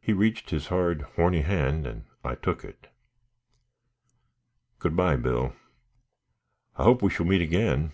[0.00, 2.88] He reached his hard, horny hand, and I took it.
[4.80, 5.54] "Good by, Bill,
[6.76, 7.92] I hope we shall meet again.